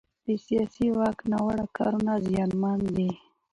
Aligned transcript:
د 0.25 0.27
سیاسي 0.45 0.87
واک 0.97 1.19
ناوړه 1.31 1.65
کارونه 1.77 2.13
زیانمن 2.27 2.79
دي 2.95 3.09